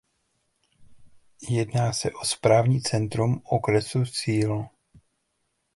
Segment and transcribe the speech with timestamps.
[1.49, 4.69] Jedná se o správní centrum okresu Celle.